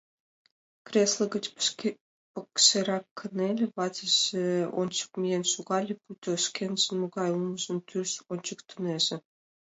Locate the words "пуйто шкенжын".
6.01-6.95